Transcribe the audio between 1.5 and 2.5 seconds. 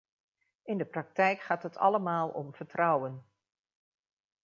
het allemaal